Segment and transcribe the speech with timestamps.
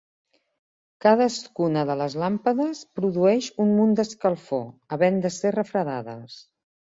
[1.05, 6.41] Cadascuna de les làmpades produeix un munt d'escalfor, havent de ser refredades.